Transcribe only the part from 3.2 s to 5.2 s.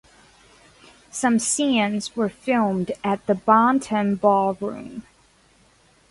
the Bon Ton Ballroom.